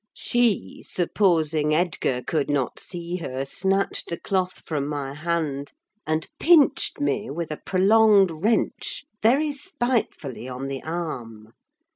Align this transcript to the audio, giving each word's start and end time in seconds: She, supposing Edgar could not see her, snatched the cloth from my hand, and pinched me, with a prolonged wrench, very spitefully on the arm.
She, 0.15 0.81
supposing 0.83 1.75
Edgar 1.75 2.23
could 2.25 2.49
not 2.49 2.79
see 2.79 3.17
her, 3.17 3.45
snatched 3.45 4.09
the 4.09 4.19
cloth 4.19 4.63
from 4.65 4.87
my 4.87 5.13
hand, 5.13 5.73
and 6.07 6.27
pinched 6.39 6.99
me, 6.99 7.29
with 7.29 7.51
a 7.51 7.57
prolonged 7.63 8.31
wrench, 8.31 9.05
very 9.21 9.51
spitefully 9.51 10.49
on 10.49 10.69
the 10.69 10.81
arm. 10.81 11.53